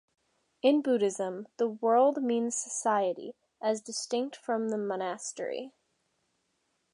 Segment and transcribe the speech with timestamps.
[0.63, 5.73] In Buddhism, the world means society, as distinct from the monastery.